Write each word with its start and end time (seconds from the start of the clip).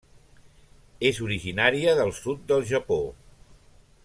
És 1.09 1.19
originària 1.27 1.95
del 2.01 2.13
sud 2.23 2.43
del 2.53 2.69
Japó. 2.75 3.01